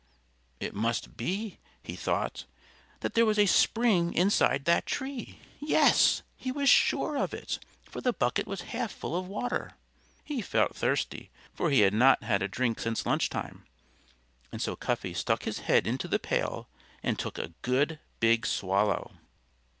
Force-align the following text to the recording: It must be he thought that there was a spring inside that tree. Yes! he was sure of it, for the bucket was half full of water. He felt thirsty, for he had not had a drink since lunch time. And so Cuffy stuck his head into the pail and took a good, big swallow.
It 0.59 0.73
must 0.73 1.15
be 1.15 1.59
he 1.83 1.95
thought 1.95 2.45
that 3.01 3.13
there 3.13 3.23
was 3.23 3.37
a 3.37 3.45
spring 3.45 4.13
inside 4.15 4.65
that 4.65 4.87
tree. 4.87 5.37
Yes! 5.59 6.23
he 6.35 6.51
was 6.51 6.69
sure 6.69 7.15
of 7.17 7.35
it, 7.35 7.59
for 7.83 8.01
the 8.01 8.11
bucket 8.11 8.47
was 8.47 8.61
half 8.73 8.91
full 8.91 9.15
of 9.15 9.27
water. 9.27 9.73
He 10.23 10.41
felt 10.41 10.75
thirsty, 10.75 11.29
for 11.53 11.69
he 11.69 11.81
had 11.81 11.93
not 11.93 12.23
had 12.23 12.41
a 12.41 12.47
drink 12.47 12.79
since 12.79 13.05
lunch 13.05 13.29
time. 13.29 13.65
And 14.51 14.59
so 14.59 14.75
Cuffy 14.75 15.13
stuck 15.13 15.43
his 15.43 15.59
head 15.59 15.85
into 15.85 16.07
the 16.07 16.17
pail 16.17 16.67
and 17.03 17.19
took 17.19 17.37
a 17.37 17.53
good, 17.61 17.99
big 18.19 18.47
swallow. 18.47 19.11